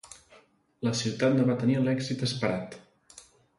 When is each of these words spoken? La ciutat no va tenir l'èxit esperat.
La 0.87 0.93
ciutat 1.01 1.37
no 1.37 1.45
va 1.51 1.57
tenir 1.65 1.77
l'èxit 1.83 2.27
esperat. 2.31 2.77